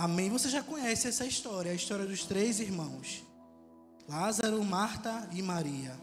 [0.00, 0.30] Amém?
[0.30, 3.22] Você já conhece essa história, a história dos três irmãos:
[4.08, 5.94] Lázaro, Marta e Maria.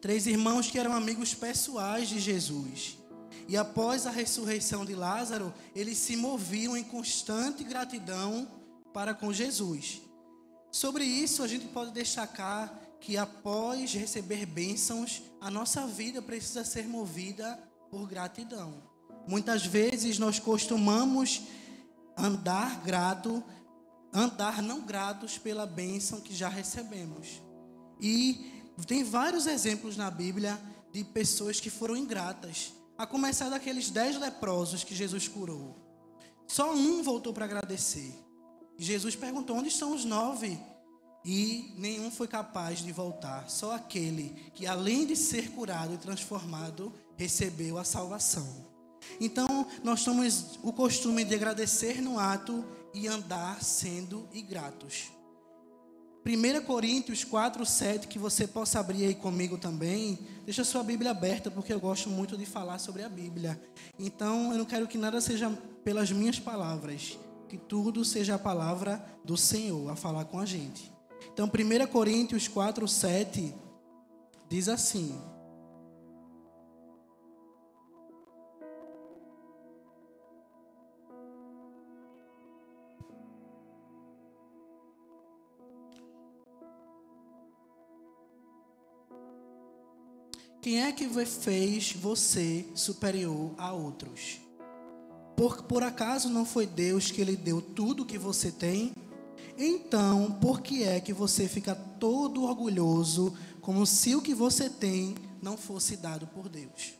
[0.00, 2.98] Três irmãos que eram amigos pessoais de Jesus.
[3.46, 8.48] E após a ressurreição de Lázaro, eles se moviam em constante gratidão
[8.92, 10.00] para com Jesus.
[10.72, 16.88] Sobre isso, a gente pode destacar que após receber bênçãos, a nossa vida precisa ser
[16.88, 17.56] movida
[17.88, 18.82] por gratidão.
[19.28, 21.42] Muitas vezes nós costumamos
[22.20, 23.42] andar grato,
[24.12, 27.40] andar não gratos pela bênção que já recebemos.
[28.00, 30.60] E tem vários exemplos na Bíblia
[30.92, 35.76] de pessoas que foram ingratas, a começar daqueles dez leprosos que Jesus curou.
[36.46, 38.12] Só um voltou para agradecer.
[38.76, 40.58] Jesus perguntou: onde estão os nove?
[41.24, 46.92] E nenhum foi capaz de voltar, só aquele que, além de ser curado e transformado,
[47.16, 48.66] recebeu a salvação.
[49.20, 55.10] Então, nós temos o costume de agradecer no ato e andar sendo ingratos.
[56.24, 60.18] 1 Coríntios 4, 7, que você possa abrir aí comigo também.
[60.44, 63.60] Deixa sua Bíblia aberta, porque eu gosto muito de falar sobre a Bíblia.
[63.98, 65.50] Então, eu não quero que nada seja
[65.82, 70.92] pelas minhas palavras, que tudo seja a palavra do Senhor a falar com a gente.
[71.32, 73.54] Então, 1 Coríntios 4, 7
[74.46, 75.18] diz assim:
[90.70, 94.38] Quem é que fez você superior a outros?
[95.36, 98.92] Por, por acaso não foi Deus que lhe deu tudo que você tem?
[99.58, 105.16] Então, por que é que você fica todo orgulhoso, como se o que você tem
[105.42, 106.94] não fosse dado por Deus?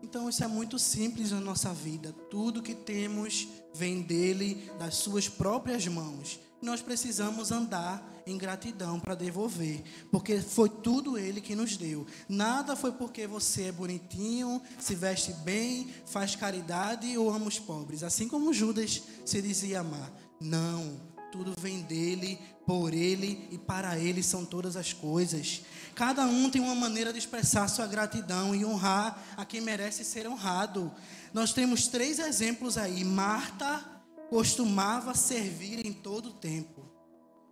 [0.00, 2.12] Então, isso é muito simples na nossa vida.
[2.30, 6.38] Tudo que temos vem dele, das suas próprias mãos.
[6.60, 12.06] Nós precisamos andar em gratidão para devolver, porque foi tudo ele que nos deu.
[12.28, 18.02] Nada foi porque você é bonitinho, se veste bem, faz caridade ou ama os pobres,
[18.02, 20.12] assim como Judas se dizia amar.
[20.40, 21.00] Não,
[21.30, 25.62] tudo vem dele, por ele e para ele são todas as coisas.
[25.94, 30.28] Cada um tem uma maneira de expressar sua gratidão e honrar a quem merece ser
[30.28, 30.92] honrado.
[31.32, 33.04] Nós temos três exemplos aí.
[33.04, 33.97] Marta
[34.28, 36.84] costumava servir em todo o tempo.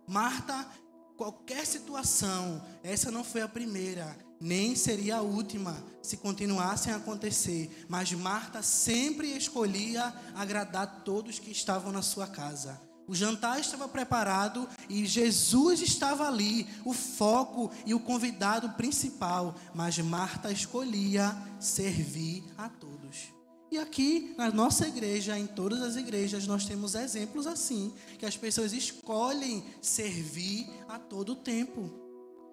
[0.07, 0.67] Marta,
[1.15, 7.85] qualquer situação, essa não foi a primeira, nem seria a última se continuassem a acontecer,
[7.89, 12.79] mas Marta sempre escolhia agradar todos que estavam na sua casa.
[13.07, 19.55] O jantar estava preparado e Jesus estava ali, o foco e o convidado principal.
[19.73, 23.36] Mas Marta escolhia servir a todos.
[23.69, 28.37] E aqui na nossa igreja, em todas as igrejas, nós temos exemplos assim, que as
[28.37, 31.89] pessoas escolhem servir a todo tempo.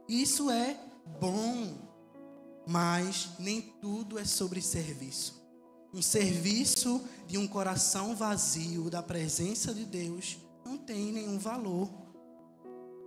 [0.09, 0.77] Isso é
[1.21, 1.79] bom,
[2.67, 5.43] mas nem tudo é sobre serviço.
[5.93, 11.89] Um serviço de um coração vazio da presença de Deus não tem nenhum valor.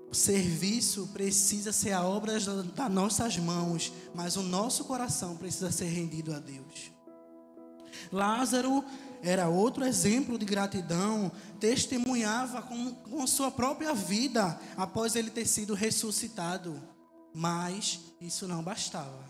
[0.09, 5.87] O serviço precisa ser a obra das nossas mãos, mas o nosso coração precisa ser
[5.87, 6.96] rendido a Deus.
[8.11, 8.83] Lázaro
[9.21, 15.73] era outro exemplo de gratidão, testemunhava com, com sua própria vida após ele ter sido
[15.73, 16.81] ressuscitado,
[17.33, 19.25] mas isso não bastava.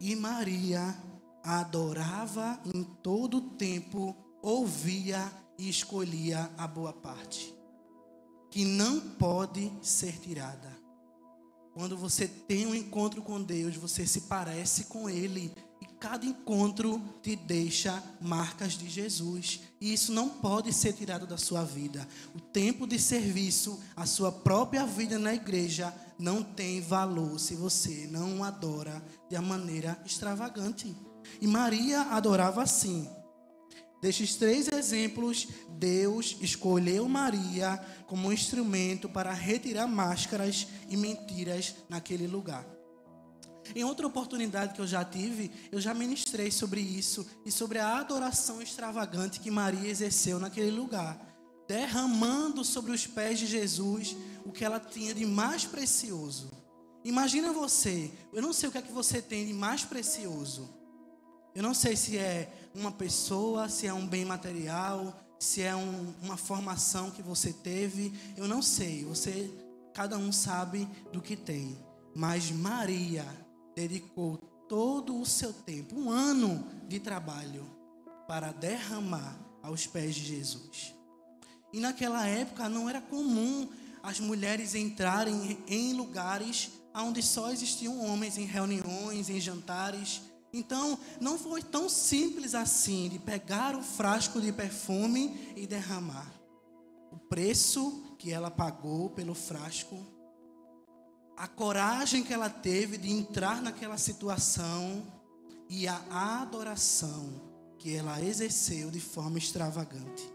[0.00, 0.96] E Maria
[1.42, 7.54] adorava em todo tempo, ouvia e escolhia a boa parte,
[8.50, 10.76] que não pode ser tirada.
[11.72, 15.54] Quando você tem um encontro com Deus, você se parece com Ele.
[15.80, 19.60] E cada encontro te deixa marcas de Jesus.
[19.80, 22.06] E isso não pode ser tirado da sua vida.
[22.34, 28.08] O tempo de serviço, a sua própria vida na igreja, não tem valor se você
[28.10, 30.96] não adora de uma maneira extravagante.
[31.40, 33.08] E Maria adorava assim.
[34.00, 42.26] Destes três exemplos, Deus escolheu Maria como um instrumento para retirar máscaras e mentiras naquele
[42.26, 42.75] lugar.
[43.74, 47.98] Em outra oportunidade que eu já tive, eu já ministrei sobre isso e sobre a
[47.98, 51.18] adoração extravagante que Maria exerceu naquele lugar,
[51.68, 56.50] derramando sobre os pés de Jesus o que ela tinha de mais precioso.
[57.04, 60.68] Imagina você, eu não sei o que é que você tem de mais precioso.
[61.54, 66.14] Eu não sei se é uma pessoa, se é um bem material, se é um,
[66.22, 69.04] uma formação que você teve, eu não sei.
[69.04, 69.50] Você,
[69.94, 71.78] cada um sabe do que tem.
[72.14, 73.24] Mas Maria
[73.76, 77.70] dedicou todo o seu tempo, um ano de trabalho,
[78.26, 80.94] para derramar aos pés de Jesus.
[81.72, 83.68] E naquela época não era comum
[84.02, 90.22] as mulheres entrarem em lugares onde só existiam homens, em reuniões, em jantares.
[90.52, 96.32] Então, não foi tão simples assim de pegar o frasco de perfume e derramar.
[97.12, 99.96] O preço que ela pagou pelo frasco,
[101.36, 105.02] a coragem que ela teve de entrar naquela situação
[105.68, 107.28] e a adoração
[107.78, 110.32] que ela exerceu de forma extravagante.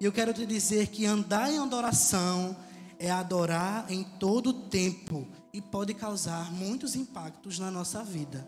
[0.00, 2.56] E eu quero te dizer que andar em adoração
[2.98, 8.46] é adorar em todo tempo e pode causar muitos impactos na nossa vida.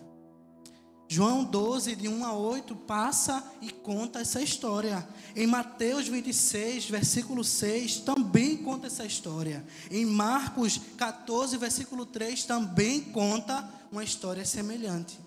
[1.17, 5.09] João 12, de 1 a 8, passa e conta essa história.
[5.35, 9.65] Em Mateus 26, versículo 6, também conta essa história.
[9.91, 15.19] Em Marcos 14, versículo 3, também conta uma história semelhante.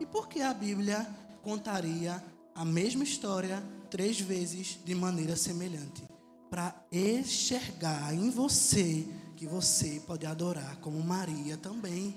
[0.00, 1.06] E por que a Bíblia
[1.44, 2.20] contaria
[2.52, 6.02] a mesma história três vezes de maneira semelhante?
[6.50, 9.06] Para enxergar em você
[9.36, 12.16] que você pode adorar como Maria também.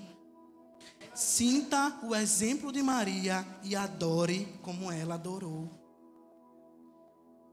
[1.14, 5.80] Sinta o exemplo de Maria e adore como ela adorou.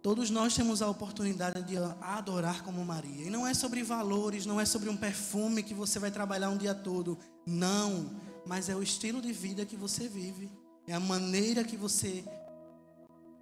[0.02, 3.26] Todos nós temos a oportunidade de adorar como Maria.
[3.26, 6.58] E não é sobre valores, não é sobre um perfume que você vai trabalhar um
[6.58, 7.18] dia todo.
[7.46, 8.12] Não,
[8.46, 10.50] mas é o estilo de vida que você vive.
[10.88, 12.24] É a maneira que você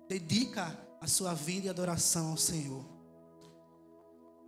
[0.07, 2.83] dedica a sua vida e adoração ao Senhor.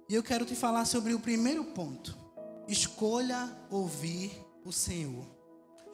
[0.09, 2.17] E eu quero te falar sobre o primeiro ponto.
[2.67, 4.31] Escolha ouvir
[4.65, 5.36] o Senhor.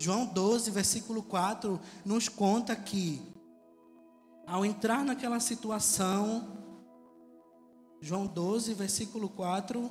[0.03, 3.21] João 12, versículo 4, nos conta que,
[4.45, 6.57] ao entrar naquela situação,
[8.01, 9.89] João 12, versículo 4,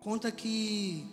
[0.00, 1.06] conta que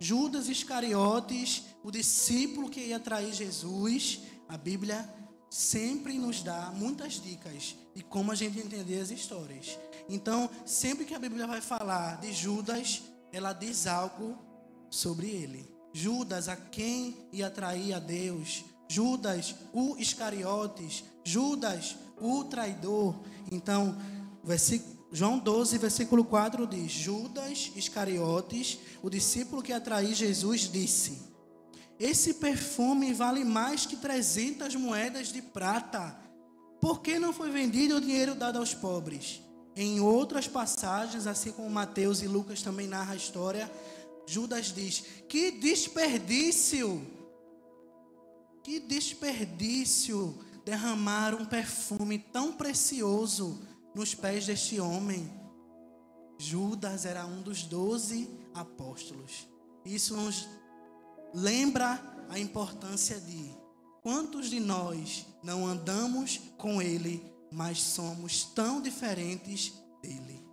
[0.00, 5.08] Judas Iscariotes, o discípulo que ia trair Jesus, a Bíblia
[5.48, 9.78] sempre nos dá muitas dicas de como a gente entender as histórias.
[10.08, 13.00] Então, sempre que a Bíblia vai falar de Judas,
[13.32, 14.47] ela diz algo
[14.90, 15.68] sobre ele.
[15.92, 18.64] Judas, a quem ia trair a Deus.
[18.88, 21.04] Judas, o Iscariotes.
[21.24, 23.14] Judas, o traidor.
[23.50, 23.96] Então,
[25.10, 31.22] João 12, versículo 4 diz: Judas Iscariotes, o discípulo que atraiu Jesus, disse:
[31.98, 36.16] Esse perfume vale mais que 300 moedas de prata.
[36.80, 39.42] Por que não foi vendido o dinheiro dado aos pobres?
[39.74, 43.70] Em outras passagens, assim como Mateus e Lucas também narram a história,
[44.28, 47.00] Judas diz: Que desperdício!
[48.62, 53.58] Que desperdício derramar um perfume tão precioso
[53.94, 55.32] nos pés deste homem.
[56.38, 59.48] Judas era um dos doze apóstolos.
[59.82, 60.46] Isso nos
[61.34, 61.98] lembra
[62.28, 63.50] a importância de
[64.02, 69.72] quantos de nós não andamos com Ele, mas somos tão diferentes
[70.02, 70.47] dele.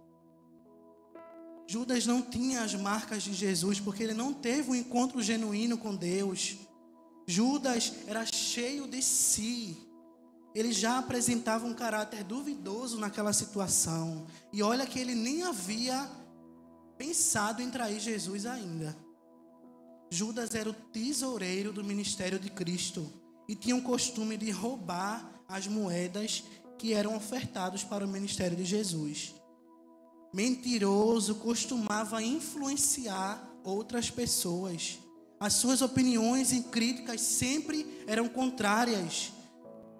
[1.67, 5.95] Judas não tinha as marcas de Jesus porque ele não teve um encontro genuíno com
[5.95, 6.57] Deus.
[7.27, 9.77] Judas era cheio de si.
[10.53, 14.27] Ele já apresentava um caráter duvidoso naquela situação.
[14.53, 16.09] E olha que ele nem havia
[16.97, 18.95] pensado em trair Jesus ainda.
[20.09, 23.11] Judas era o tesoureiro do ministério de Cristo
[23.49, 26.43] e tinha o costume de roubar as moedas
[26.77, 29.33] que eram ofertadas para o ministério de Jesus
[30.35, 34.99] mentiroso costumava influenciar outras pessoas.
[35.39, 39.31] As suas opiniões e críticas sempre eram contrárias.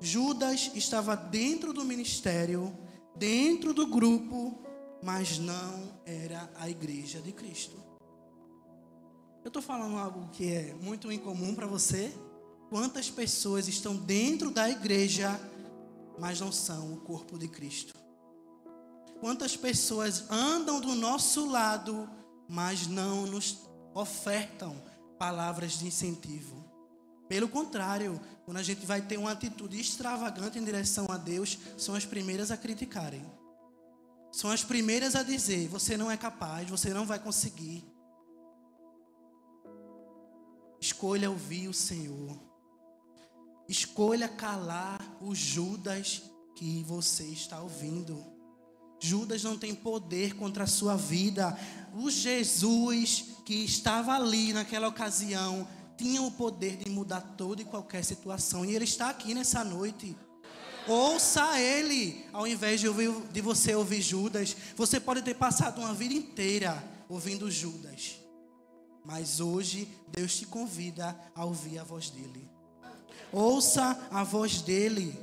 [0.02, 2.78] Judas estava dentro do ministério,
[3.16, 4.60] dentro do grupo,
[5.02, 7.82] mas não era a igreja de Cristo.
[9.42, 12.14] Eu estou falando algo que é muito incomum para você.
[12.70, 15.40] Quantas pessoas estão dentro da igreja,
[16.20, 18.05] mas não são o corpo de Cristo?
[19.26, 22.08] Quantas pessoas andam do nosso lado,
[22.48, 23.58] mas não nos
[23.92, 24.80] ofertam
[25.18, 26.64] palavras de incentivo.
[27.28, 31.96] Pelo contrário, quando a gente vai ter uma atitude extravagante em direção a Deus, são
[31.96, 33.26] as primeiras a criticarem.
[34.32, 37.84] São as primeiras a dizer: você não é capaz, você não vai conseguir.
[40.80, 42.40] Escolha ouvir o Senhor.
[43.68, 46.22] Escolha calar o Judas
[46.56, 48.35] que você está ouvindo.
[49.00, 51.58] Judas não tem poder contra a sua vida.
[51.94, 58.04] O Jesus que estava ali naquela ocasião tinha o poder de mudar toda e qualquer
[58.04, 58.66] situação.
[58.66, 60.16] E ele está aqui nessa noite.
[60.88, 64.56] Ouça ele, ao invés de, ouvir, de você ouvir Judas.
[64.76, 68.18] Você pode ter passado uma vida inteira ouvindo Judas.
[69.04, 72.50] Mas hoje Deus te convida a ouvir a voz dele.
[73.32, 75.18] Ouça a voz dele.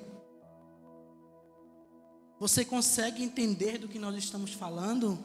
[2.42, 5.16] Você consegue entender do que nós estamos falando?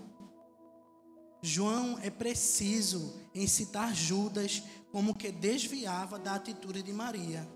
[1.41, 7.47] João é preciso em citar Judas como que desviava da atitude de Maria.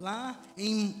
[0.00, 0.96] Lá em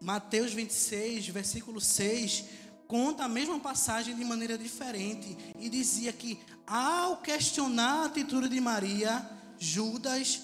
[0.00, 2.46] Mateus 26, versículo 6,
[2.88, 6.36] conta a mesma passagem de maneira diferente e dizia que
[6.66, 9.24] ao questionar a atitude de Maria,
[9.56, 10.40] Judas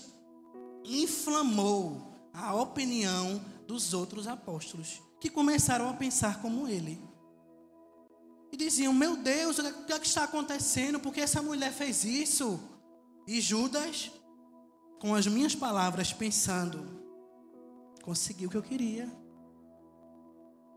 [0.84, 7.02] inflamou a opinião dos outros apóstolos, que começaram a pensar como ele.
[8.52, 11.00] E diziam: Meu Deus, o que, é que está acontecendo?
[11.00, 12.60] Por que essa mulher fez isso?
[13.26, 14.10] E Judas,
[15.00, 16.86] com as minhas palavras, pensando:
[18.02, 19.10] Consegui o que eu queria.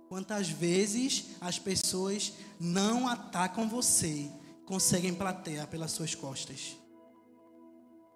[0.07, 4.31] Quantas vezes as pessoas não atacam você,
[4.65, 6.77] conseguem platear pelas suas costas?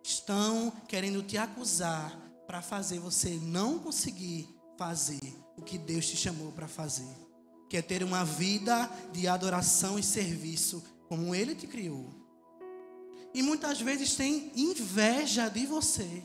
[0.02, 4.48] Estão querendo te acusar para fazer você não conseguir
[4.78, 7.16] fazer o que Deus te chamou para fazer,
[7.70, 12.10] que é ter uma vida de adoração e serviço como Ele te criou.
[13.34, 16.24] E muitas vezes tem inveja de você.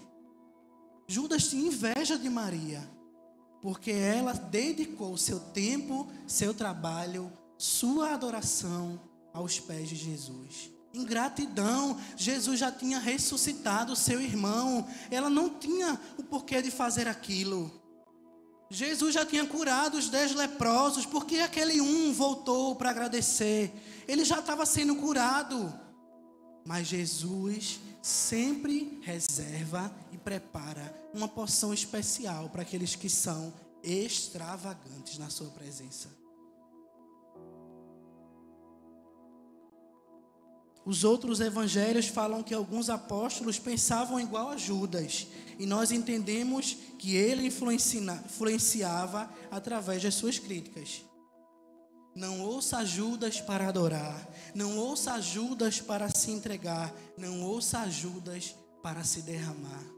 [1.06, 2.88] Judas tinha inveja de Maria,
[3.62, 9.00] porque ela dedicou seu tempo, seu trabalho, sua adoração
[9.32, 10.70] aos pés de Jesus.
[10.92, 17.85] Ingratidão, Jesus já tinha ressuscitado seu irmão, ela não tinha o porquê de fazer aquilo.
[18.68, 23.72] Jesus já tinha curado os dez leprosos, porque aquele um voltou para agradecer?
[24.08, 25.72] Ele já estava sendo curado.
[26.64, 35.30] Mas Jesus sempre reserva e prepara uma porção especial para aqueles que são extravagantes na
[35.30, 36.25] sua presença.
[40.86, 45.26] Os outros evangelhos falam que alguns apóstolos pensavam igual a Judas,
[45.58, 51.02] e nós entendemos que ele influenciava através das suas críticas.
[52.14, 59.02] Não ouça Judas para adorar, não ouça Judas para se entregar, não ouça Judas para
[59.02, 59.95] se derramar.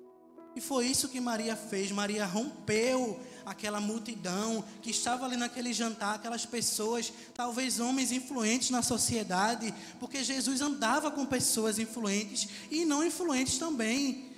[0.58, 1.92] E foi isso que Maria fez.
[1.92, 8.82] Maria rompeu aquela multidão que estava ali naquele jantar, aquelas pessoas, talvez homens influentes na
[8.82, 14.32] sociedade, porque Jesus andava com pessoas influentes e não influentes também.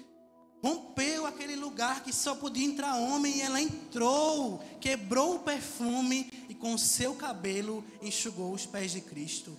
[0.62, 6.55] Rompeu aquele lugar que só podia entrar homem e ela entrou, quebrou o perfume e
[6.55, 9.57] com seu cabelo enxugou os pés de Cristo.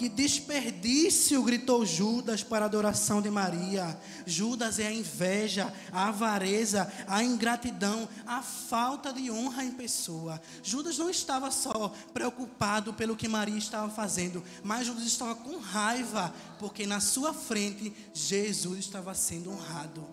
[0.00, 4.00] Que desperdício, gritou Judas para a adoração de Maria.
[4.24, 10.40] Judas é a inveja, a avareza, a ingratidão, a falta de honra em pessoa.
[10.62, 16.34] Judas não estava só preocupado pelo que Maria estava fazendo, mas Judas estava com raiva,
[16.58, 20.08] porque na sua frente Jesus estava sendo honrado.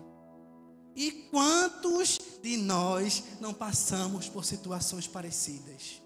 [0.97, 6.05] E quantos de nós não passamos por situações parecidas?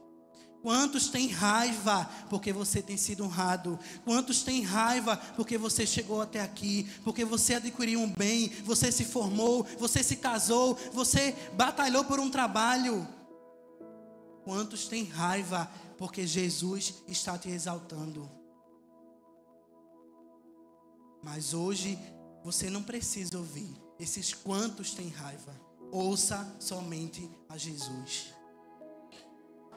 [0.61, 3.79] Quantos têm raiva porque você tem sido honrado?
[4.05, 6.87] Quantos têm raiva porque você chegou até aqui?
[7.03, 12.29] Porque você adquiriu um bem, você se formou, você se casou, você batalhou por um
[12.29, 13.07] trabalho?
[14.43, 18.29] Quantos têm raiva porque Jesus está te exaltando?
[21.23, 21.97] Mas hoje
[22.43, 25.59] você não precisa ouvir esses quantos têm raiva.
[25.91, 28.40] Ouça somente a Jesus.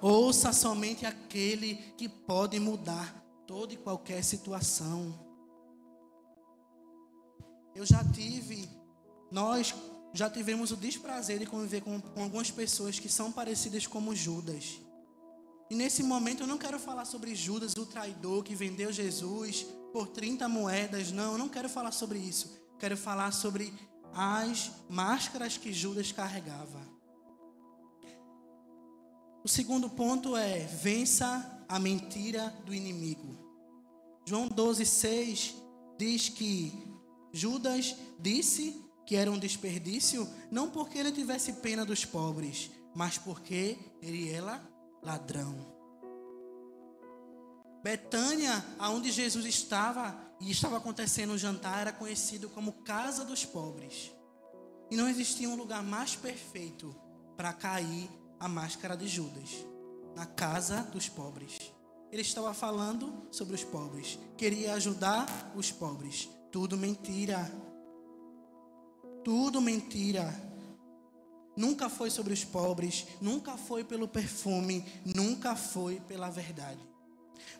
[0.01, 5.19] Ouça somente aquele que pode mudar toda e qualquer situação.
[7.75, 8.69] Eu já tive,
[9.31, 9.75] nós
[10.13, 14.81] já tivemos o desprazer de conviver com, com algumas pessoas que são parecidas como Judas.
[15.71, 20.09] E nesse momento eu não quero falar sobre Judas, o traidor que vendeu Jesus por
[20.09, 21.11] 30 moedas.
[21.11, 22.53] Não, eu não quero falar sobre isso.
[22.79, 23.73] Quero falar sobre
[24.13, 26.94] as máscaras que Judas carregava.
[29.45, 33.37] O segundo ponto é: vença a mentira do inimigo.
[34.25, 35.55] João 12,6
[35.99, 36.73] diz que
[37.31, 43.77] Judas disse que era um desperdício, não porque ele tivesse pena dos pobres, mas porque
[44.01, 44.67] ele era
[45.03, 45.75] ladrão.
[47.83, 53.45] Betânia, aonde Jesus estava e estava acontecendo o um jantar, era conhecido como casa dos
[53.45, 54.11] pobres.
[54.91, 56.97] E não existia um lugar mais perfeito
[57.37, 58.09] para cair
[58.45, 59.65] a máscara de Judas
[60.15, 61.73] na casa dos pobres.
[62.13, 66.29] Ele estava falando sobre os pobres, queria ajudar os pobres.
[66.53, 67.51] Tudo mentira.
[69.25, 70.31] Tudo mentira.
[71.57, 76.81] Nunca foi sobre os pobres, nunca foi pelo perfume, nunca foi pela verdade.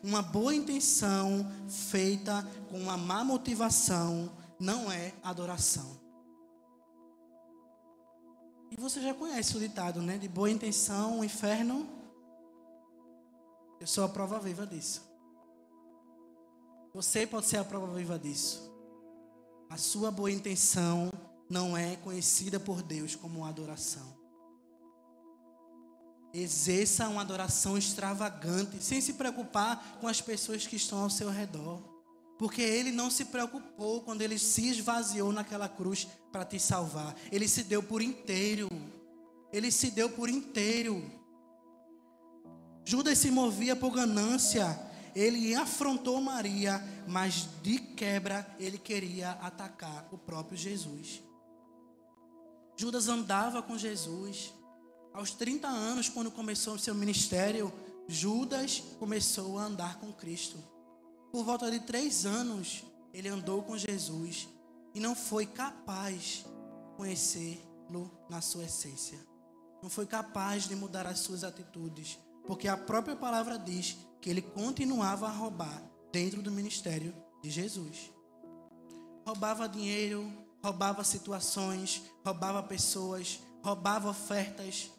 [0.03, 6.04] Uma boa intenção feita com uma má motivação não é adoração.
[8.71, 10.17] E você já conhece o ditado, né?
[10.17, 11.87] De boa intenção, o inferno
[13.79, 15.01] Eu sou a prova viva disso.
[16.93, 18.71] Você pode ser a prova viva disso.
[19.69, 21.11] A sua boa intenção
[21.49, 24.15] não é conhecida por Deus como adoração.
[26.33, 31.94] Exerça uma adoração extravagante, sem se preocupar com as pessoas que estão ao seu redor.
[32.37, 37.15] Porque ele não se preocupou quando ele se esvaziou naquela cruz para te salvar.
[37.31, 38.69] Ele se deu por inteiro.
[39.53, 41.03] Ele se deu por inteiro.
[42.83, 44.79] Judas se movia por ganância.
[45.15, 51.21] Ele afrontou Maria, mas de quebra ele queria atacar o próprio Jesus.
[52.77, 54.53] Judas andava com Jesus.
[55.13, 57.71] Aos 30 anos, quando começou o seu ministério,
[58.07, 60.74] Judas começou a andar com Cristo.
[61.31, 64.49] Por volta de três anos, ele andou com Jesus
[64.93, 66.45] e não foi capaz de
[66.95, 69.19] conhecê-lo na sua essência.
[69.81, 72.17] Não foi capaz de mudar as suas atitudes,
[72.47, 77.13] porque a própria palavra diz que ele continuava a roubar dentro do ministério
[77.43, 78.11] de Jesus.
[79.25, 80.31] Roubava dinheiro,
[80.63, 84.89] roubava situações, roubava pessoas, roubava ofertas,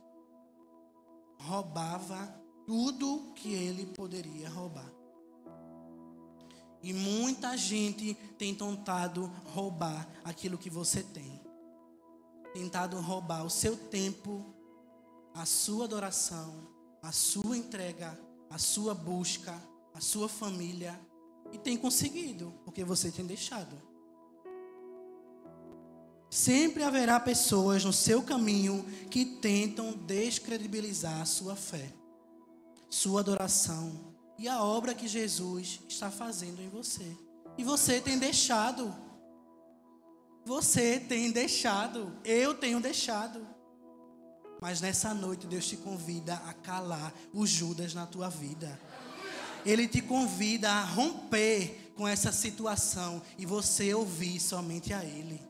[1.40, 2.34] roubava
[2.66, 4.90] tudo que ele poderia roubar.
[6.82, 11.40] E muita gente tem tentado roubar aquilo que você tem.
[12.52, 14.44] Tentado roubar o seu tempo,
[15.34, 16.68] a sua adoração,
[17.02, 18.18] a sua entrega,
[18.50, 19.60] a sua busca,
[19.94, 20.98] a sua família.
[21.52, 23.76] E tem conseguido, porque você tem deixado.
[26.30, 31.92] Sempre haverá pessoas no seu caminho que tentam descredibilizar a sua fé,
[32.90, 34.05] sua adoração
[34.38, 37.16] e a obra que Jesus está fazendo em você.
[37.56, 38.94] E você tem deixado.
[40.44, 42.12] Você tem deixado.
[42.24, 43.46] Eu tenho deixado.
[44.60, 48.80] Mas nessa noite Deus te convida a calar o Judas na tua vida.
[49.64, 55.40] Ele te convida a romper com essa situação e você ouvir somente a Ele.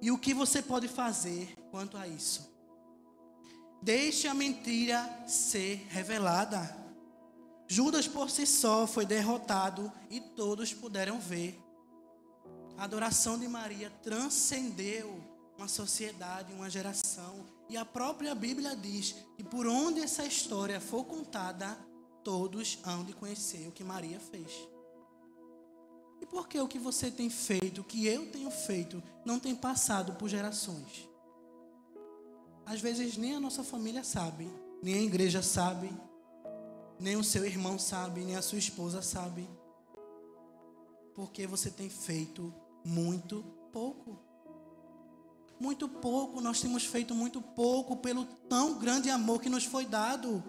[0.00, 2.50] E o que você pode fazer quanto a isso?
[3.82, 6.85] Deixe a mentira ser revelada.
[7.68, 11.60] Judas por si só foi derrotado e todos puderam ver.
[12.76, 15.20] A adoração de Maria transcendeu
[15.56, 17.44] uma sociedade, uma geração.
[17.68, 21.76] E a própria Bíblia diz que por onde essa história for contada,
[22.22, 24.52] todos hão de conhecer o que Maria fez.
[26.20, 29.54] E por que o que você tem feito, o que eu tenho feito, não tem
[29.54, 31.08] passado por gerações?
[32.64, 34.50] Às vezes nem a nossa família sabe,
[34.82, 35.90] nem a igreja sabe,
[36.98, 39.48] nem o seu irmão sabe, nem a sua esposa sabe.
[41.14, 42.54] Porque você tem feito
[42.84, 44.18] muito pouco.
[45.58, 50.42] Muito pouco, nós temos feito muito pouco pelo tão grande amor que nos foi dado.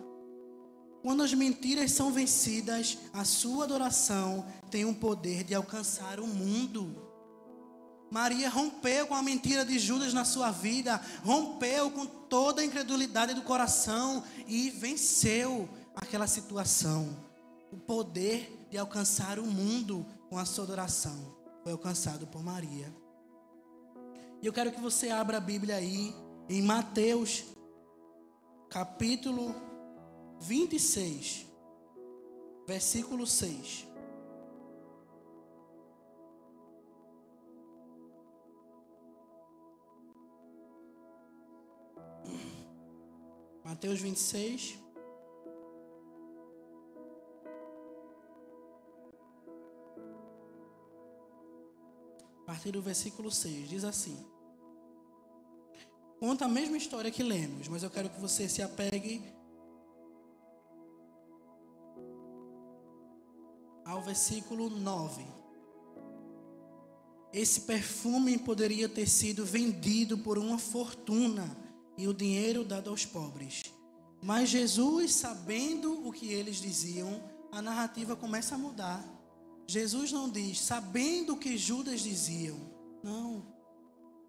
[1.01, 7.07] Quando as mentiras são vencidas, a sua adoração tem o poder de alcançar o mundo.
[8.09, 13.33] Maria rompeu com a mentira de Judas na sua vida, rompeu com toda a incredulidade
[13.33, 15.69] do coração e venceu
[16.01, 17.25] aquela situação.
[17.71, 22.93] O poder de alcançar o mundo com a sua adoração foi alcançado por Maria.
[24.41, 26.15] E eu quero que você abra a Bíblia aí
[26.47, 27.43] em Mateus,
[28.69, 29.53] capítulo
[30.39, 31.45] 26,
[32.65, 33.85] versículo 6.
[43.65, 44.86] Mateus 26.
[52.47, 54.17] A partir do versículo 6, diz assim:
[56.17, 59.21] Conta a mesma história que lemos, mas eu quero que você se apegue
[63.83, 65.25] ao versículo 9.
[67.33, 71.53] Esse perfume poderia ter sido vendido por uma fortuna
[71.97, 73.61] e o dinheiro dado aos pobres.
[74.23, 79.16] Mas Jesus, sabendo o que eles diziam, a narrativa começa a mudar.
[79.67, 82.57] Jesus não diz, sabendo o que Judas diziam.
[83.03, 83.45] Não.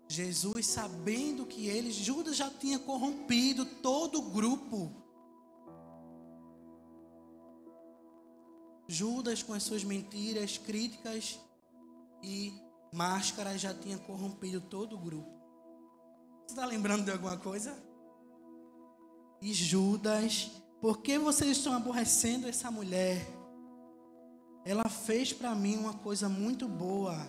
[0.09, 4.90] Jesus, sabendo que eles, Judas já tinha corrompido todo o grupo.
[8.88, 11.38] Judas, com as suas mentiras, críticas
[12.22, 12.53] e
[12.92, 15.31] máscaras, já tinha corrompido todo o grupo.
[16.46, 17.79] Você está lembrando de alguma coisa?
[19.40, 23.38] E Judas, por que vocês estão aborrecendo essa mulher?
[24.64, 27.27] Ela fez para mim uma coisa muito boa,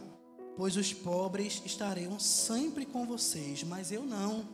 [0.58, 4.48] pois os pobres estarão sempre com vocês, mas eu não.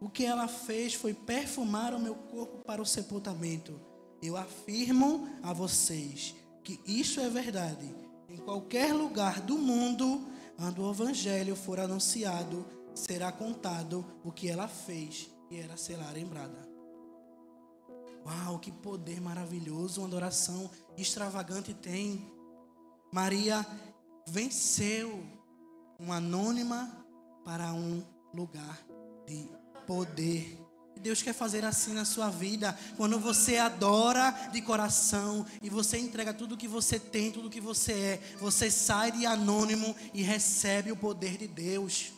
[0.00, 3.78] O que ela fez foi perfumar o meu corpo para o sepultamento.
[4.22, 7.94] Eu afirmo a vocês que isto é verdade.
[8.28, 10.26] Em qualquer lugar do mundo,
[10.58, 12.64] onde o evangelho for anunciado,
[12.94, 16.69] será contado o que ela fez e ela será lembrada.
[18.24, 22.30] Uau, que poder maravilhoso, uma adoração extravagante tem.
[23.12, 23.66] Maria
[24.28, 25.24] venceu
[25.98, 27.04] uma anônima
[27.44, 28.78] para um lugar
[29.26, 29.48] de
[29.86, 30.70] poder.
[31.00, 32.78] Deus quer fazer assim na sua vida.
[32.96, 37.92] Quando você adora de coração e você entrega tudo que você tem, tudo que você
[37.92, 42.12] é, você sai de anônimo e recebe o poder de Deus.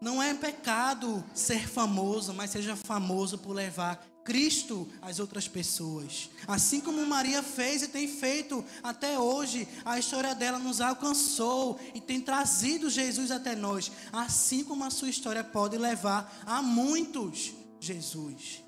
[0.00, 6.28] Não é pecado ser famoso, mas seja famoso por levar Cristo às outras pessoas.
[6.46, 12.00] Assim como Maria fez e tem feito até hoje, a história dela nos alcançou e
[12.00, 13.90] tem trazido Jesus até nós.
[14.12, 18.62] Assim como a sua história pode levar a muitos Jesus.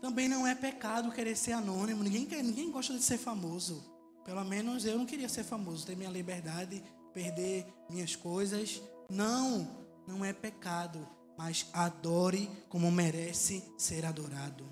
[0.00, 2.02] Também não é pecado querer ser anônimo.
[2.02, 3.84] Ninguém, quer, ninguém gosta de ser famoso.
[4.24, 8.80] Pelo menos eu não queria ser famoso, ter minha liberdade, perder minhas coisas.
[9.10, 9.68] Não,
[10.08, 14.64] não é pecado mas adore como merece ser adorado.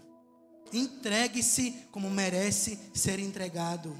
[0.72, 3.94] Entregue-se como merece ser entregado.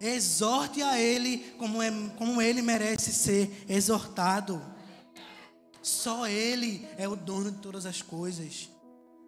[0.00, 4.60] Exorte a Ele como, é, como Ele merece ser exortado.
[5.80, 8.68] Só Ele é o dono de todas as coisas.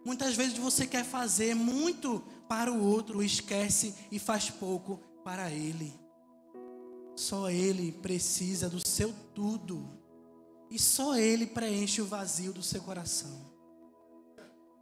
[0.04, 5.92] Muitas vezes você quer fazer muito para o outro, esquece e faz pouco para Ele.
[7.16, 9.95] Só Ele precisa do seu tudo.
[10.70, 13.46] E só Ele preenche o vazio do seu coração.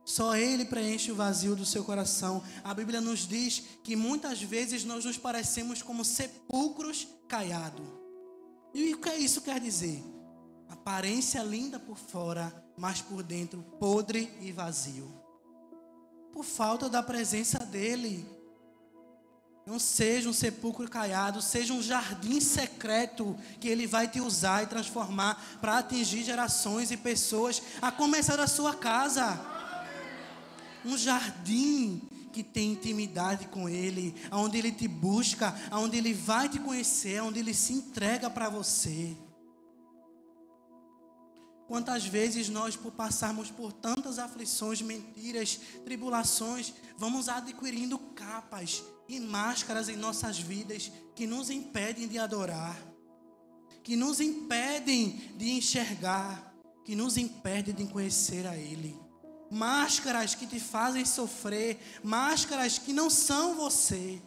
[0.04, 2.42] Só Ele preenche o vazio do seu coração.
[2.62, 7.86] A Bíblia nos diz que muitas vezes nós nos parecemos como sepulcros caiados.
[8.74, 10.02] E o que isso quer dizer?
[10.68, 15.08] Aparência linda por fora, mas por dentro podre e vazio.
[16.32, 18.26] Por falta da presença dEle.
[19.66, 24.66] Não seja um sepulcro caiado, seja um jardim secreto que Ele vai te usar e
[24.66, 29.40] transformar para atingir gerações e pessoas, a começar da sua casa.
[30.84, 36.58] Um jardim que tem intimidade com Ele, onde Ele te busca, onde Ele vai te
[36.58, 39.16] conhecer, onde Ele se entrega para você.
[41.66, 49.88] Quantas vezes nós, por passarmos por tantas aflições, mentiras, tribulações, vamos adquirindo capas e máscaras
[49.88, 52.76] em nossas vidas que nos impedem de adorar,
[53.82, 58.98] que nos impedem de enxergar, que nos impedem de conhecer a Ele.
[59.50, 64.20] Máscaras que te fazem sofrer, máscaras que não são você,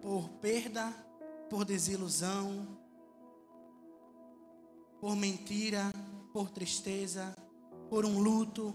[0.00, 0.90] por perda,
[1.50, 2.78] por desilusão,
[5.00, 5.92] por mentira,
[6.32, 7.34] por tristeza,
[7.90, 8.74] por um luto,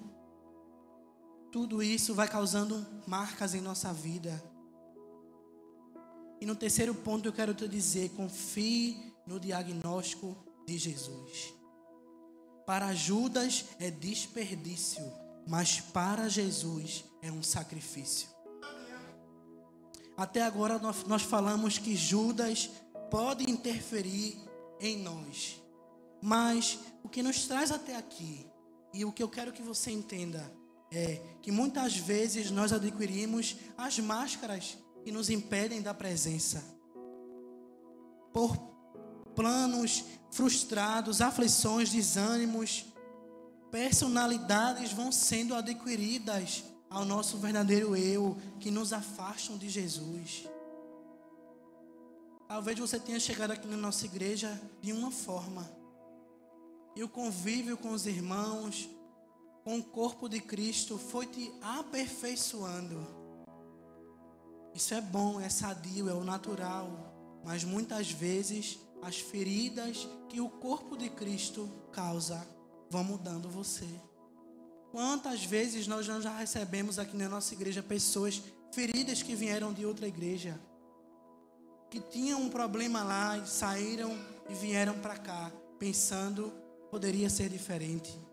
[1.58, 4.32] tudo isso vai causando marcas em nossa vida.
[6.40, 11.56] E no terceiro ponto eu quero te dizer: confie no diagnóstico de Jesus.
[12.64, 15.02] Para Judas é desperdício,
[15.48, 18.30] mas para Jesus é um sacrifício.
[20.16, 22.70] Até agora nós, falamos que Judas
[23.10, 24.38] pode interferir
[24.80, 25.60] em nós,
[26.22, 28.46] mas o que nos traz até aqui,
[28.94, 30.56] e o que eu quero que você entenda,
[30.92, 36.64] é que muitas vezes nós adquirimos as máscaras que nos impedem da presença.
[38.34, 38.56] Por
[39.36, 42.86] planos frustrados, aflições, desânimos,
[43.72, 50.48] personalidades vão sendo adquiridas ao nosso verdadeiro eu, que nos afastam de Jesus.
[52.48, 55.70] Talvez você tenha chegado aqui na nossa igreja de uma forma.
[56.96, 58.90] E o convívio com os irmãos,
[59.68, 63.06] com o corpo de Cristo foi te aperfeiçoando.
[64.74, 67.42] Isso é bom, é sadio, é o natural.
[67.44, 72.48] Mas muitas vezes as feridas que o corpo de Cristo causa
[72.90, 73.86] vão mudando você.
[74.90, 80.08] Quantas vezes nós já recebemos aqui na nossa igreja pessoas feridas que vieram de outra
[80.08, 80.58] igreja,
[81.92, 84.18] que tinham um problema lá e saíram
[84.50, 86.54] e vieram para cá, pensando
[86.90, 88.27] poderia ser diferente.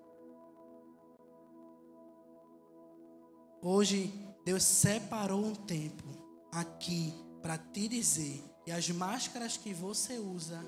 [3.67, 4.13] Hoje,
[4.45, 6.05] Deus separou um tempo
[6.53, 10.61] aqui para te dizer que as máscaras que você usa,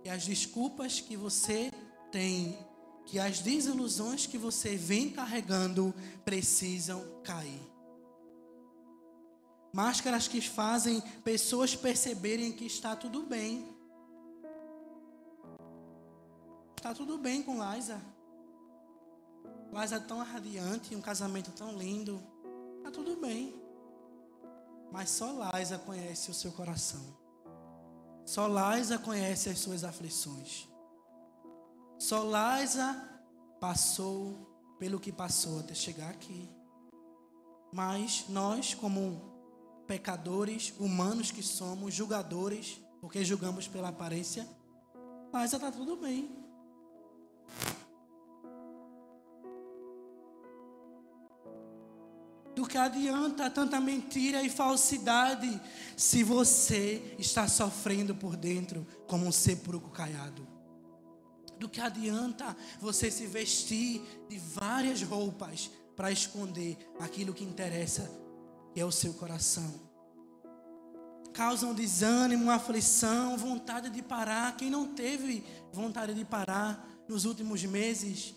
[0.00, 1.72] que as desculpas que você
[2.12, 2.56] tem,
[3.04, 5.92] que as desilusões que você vem carregando
[6.24, 7.60] precisam cair.
[9.72, 13.76] Máscaras que fazem pessoas perceberem que está tudo bem.
[16.76, 18.00] Está tudo bem com Liza.
[19.72, 22.22] Liza tão radiante, um casamento tão lindo
[22.86, 23.52] Tá tudo bem.
[24.92, 27.02] Mas só Liza conhece o seu coração.
[28.24, 30.68] Só Liza conhece as suas aflições.
[31.98, 32.94] Só Liza
[33.58, 36.48] passou pelo que passou até chegar aqui.
[37.72, 39.20] Mas nós, como
[39.88, 44.48] pecadores, humanos que somos, julgadores, porque julgamos pela aparência,
[45.32, 46.30] mas está tudo bem.
[52.56, 55.60] Do que adianta tanta mentira e falsidade
[55.94, 60.48] se você está sofrendo por dentro como um sepulcro caiado?
[61.58, 68.10] Do que adianta você se vestir de várias roupas para esconder aquilo que interessa,
[68.72, 69.78] que é o seu coração?
[71.34, 74.56] Causam desânimo, aflição, vontade de parar.
[74.56, 78.34] Quem não teve vontade de parar nos últimos meses,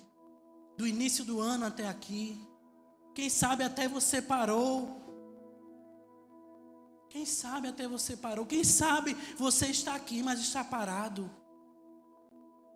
[0.78, 2.49] do início do ano até aqui?
[3.14, 5.00] Quem sabe até você parou.
[7.10, 8.46] Quem sabe até você parou.
[8.46, 11.30] Quem sabe você está aqui, mas está parado.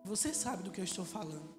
[0.04, 1.56] Você sabe do que eu estou falando.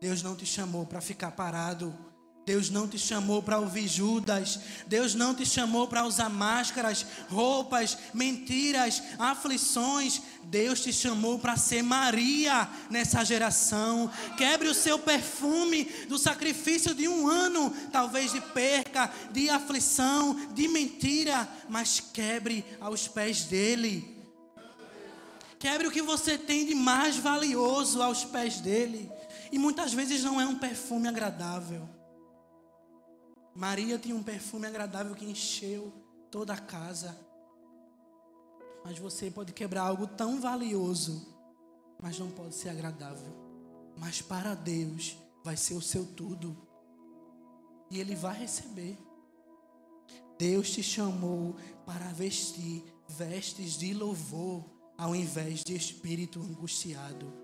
[0.00, 2.11] Deus não te chamou para ficar parado.
[2.44, 4.58] Deus não te chamou para ouvir Judas.
[4.88, 10.20] Deus não te chamou para usar máscaras, roupas, mentiras, aflições.
[10.44, 14.10] Deus te chamou para ser Maria nessa geração.
[14.36, 20.66] Quebre o seu perfume do sacrifício de um ano, talvez de perca, de aflição, de
[20.66, 24.20] mentira, mas quebre aos pés dele.
[25.60, 29.08] Quebre o que você tem de mais valioso aos pés dele.
[29.52, 32.01] E muitas vezes não é um perfume agradável.
[33.54, 35.92] Maria tinha um perfume agradável que encheu
[36.30, 37.16] toda a casa.
[38.84, 41.26] Mas você pode quebrar algo tão valioso,
[42.00, 43.32] mas não pode ser agradável.
[43.96, 46.56] Mas para Deus vai ser o seu tudo.
[47.90, 48.98] E Ele vai receber.
[50.38, 54.64] Deus te chamou para vestir vestes de louvor
[54.96, 57.41] ao invés de espírito angustiado.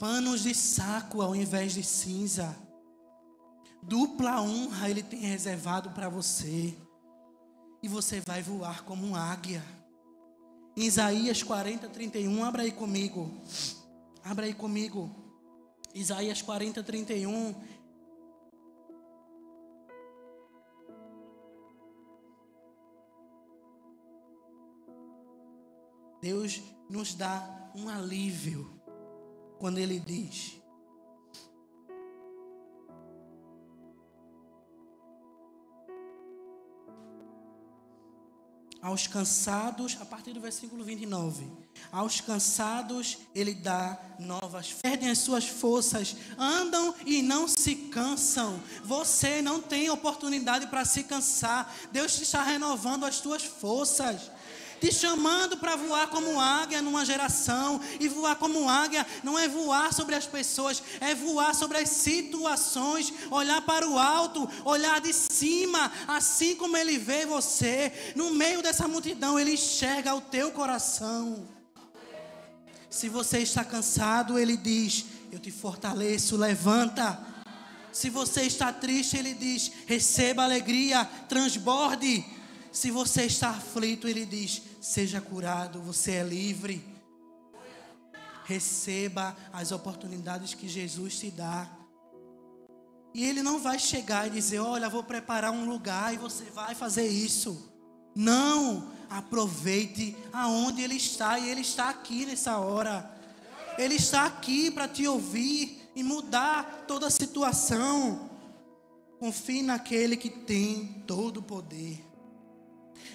[0.00, 2.56] Panos de saco ao invés de cinza.
[3.82, 6.74] Dupla honra ele tem reservado para você.
[7.82, 9.62] E você vai voar como um águia.
[10.74, 13.30] Em Isaías 40, 31, abra aí comigo.
[14.24, 15.14] Abra aí comigo.
[15.94, 17.54] Isaías 40, 31.
[26.22, 28.79] Deus nos dá um alívio
[29.60, 30.58] quando Ele diz:
[38.80, 41.46] Aos cansados, a partir do versículo 29.
[41.92, 44.72] Aos cansados, Ele dá novas.
[44.72, 48.58] Perdem as suas forças, andam e não se cansam.
[48.82, 51.70] Você não tem oportunidade para se cansar.
[51.92, 54.30] Deus está renovando as suas forças
[54.80, 57.80] te chamando para voar como águia numa geração.
[58.00, 63.12] E voar como águia não é voar sobre as pessoas, é voar sobre as situações,
[63.30, 67.92] olhar para o alto, olhar de cima, assim como ele vê você.
[68.16, 71.46] No meio dessa multidão, ele enxerga o teu coração.
[72.88, 77.30] Se você está cansado, ele diz: Eu te fortaleço, levanta.
[77.92, 82.24] Se você está triste, ele diz: receba alegria, transborde.
[82.72, 86.82] Se você está aflito, ele diz: seja curado, você é livre.
[88.44, 91.70] Receba as oportunidades que Jesus te dá.
[93.14, 96.74] E ele não vai chegar e dizer: Olha, vou preparar um lugar e você vai
[96.74, 97.70] fazer isso.
[98.16, 103.08] Não, aproveite aonde ele está e ele está aqui nessa hora.
[103.78, 108.30] Ele está aqui para te ouvir e mudar toda a situação.
[109.18, 112.09] Confie naquele que tem todo o poder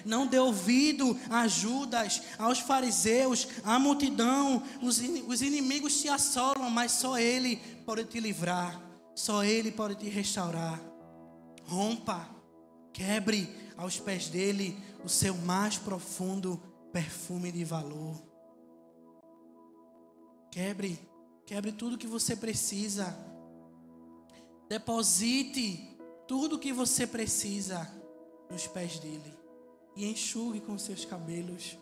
[0.04, 4.62] não dê ouvido a Judas, aos fariseus, à multidão.
[4.80, 8.80] Os, os inimigos te assolam, mas só Ele pode te livrar,
[9.14, 10.80] só Ele pode te restaurar.
[11.64, 12.28] Rompa,
[12.92, 18.16] quebre aos pés dele o seu mais profundo perfume de valor.
[20.52, 20.98] Quebre,
[21.44, 23.16] quebre tudo que você precisa.
[24.68, 25.96] Deposite
[26.26, 27.88] tudo que você precisa
[28.50, 29.45] nos pés dele
[29.96, 31.76] e enxugue com seus cabelos.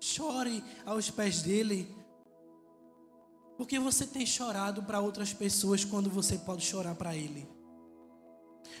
[0.00, 1.94] Chore aos pés dele.
[3.56, 7.46] Porque você tem chorado para outras pessoas quando você pode chorar para ele.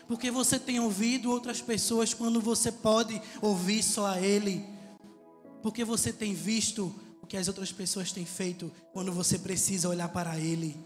[0.08, 4.64] Porque você tem ouvido outras pessoas quando você pode ouvir só a ele.
[5.62, 10.08] Porque você tem visto o que as outras pessoas têm feito quando você precisa olhar
[10.08, 10.76] para Ele.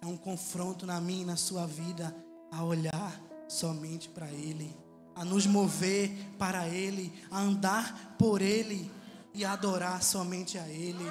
[0.00, 2.14] É um confronto na minha e na sua vida
[2.50, 4.74] a olhar somente para Ele,
[5.16, 8.90] a nos mover para Ele, a andar por Ele
[9.34, 11.10] e adorar somente a Ele.